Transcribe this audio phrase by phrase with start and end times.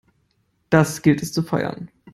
[0.71, 1.91] Das gilt es zu feiern!